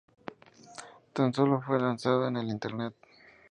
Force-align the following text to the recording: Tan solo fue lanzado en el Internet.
Tan 1.13 1.31
solo 1.31 1.61
fue 1.61 1.79
lanzado 1.79 2.27
en 2.27 2.37
el 2.37 2.49
Internet. 2.49 2.95